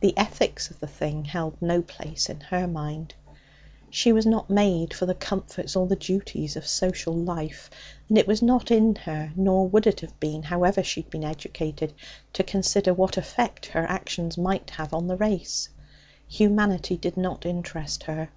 The 0.00 0.18
ethics 0.18 0.68
of 0.72 0.80
the 0.80 0.88
thing 0.88 1.26
held 1.26 1.62
no 1.62 1.80
place 1.80 2.28
in 2.28 2.40
her 2.40 2.66
mind. 2.66 3.14
She 3.88 4.12
was 4.12 4.26
not 4.26 4.50
made 4.50 4.92
for 4.92 5.06
the 5.06 5.14
comforts 5.14 5.76
or 5.76 5.86
the 5.86 5.94
duties 5.94 6.56
of 6.56 6.66
social 6.66 7.14
life, 7.14 7.70
and 8.08 8.18
it 8.18 8.26
was 8.26 8.42
not 8.42 8.72
in 8.72 8.96
her 8.96 9.30
nor 9.36 9.68
would 9.68 9.86
it 9.86 10.00
have 10.00 10.18
been, 10.18 10.42
however 10.42 10.82
she 10.82 11.02
had 11.02 11.10
been 11.10 11.22
educated 11.24 11.92
to 12.32 12.42
consider 12.42 12.92
what 12.92 13.16
effect 13.16 13.66
her 13.66 13.86
actions 13.88 14.36
might 14.36 14.70
have 14.70 14.92
on 14.92 15.06
the 15.06 15.16
race. 15.16 15.68
Humanity 16.26 16.96
did 16.96 17.16
not 17.16 17.46
interest 17.46 18.02
her. 18.02 18.30